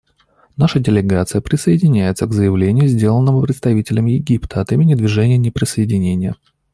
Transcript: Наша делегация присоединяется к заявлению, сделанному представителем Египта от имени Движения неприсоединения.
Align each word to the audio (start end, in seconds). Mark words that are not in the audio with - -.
Наша 0.57 0.79
делегация 0.79 1.41
присоединяется 1.41 2.25
к 2.25 2.33
заявлению, 2.33 2.87
сделанному 2.87 3.43
представителем 3.43 4.07
Египта 4.07 4.59
от 4.59 4.71
имени 4.71 4.95
Движения 4.95 5.37
неприсоединения. 5.37 6.37